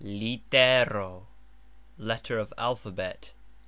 [0.03, 1.27] litero:
[1.95, 3.33] letter of alphabet.